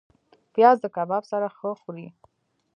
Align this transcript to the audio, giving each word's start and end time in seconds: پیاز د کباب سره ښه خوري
پیاز 0.53 0.77
د 0.81 0.85
کباب 0.95 1.23
سره 1.31 1.47
ښه 1.57 1.69
خوري 1.81 2.07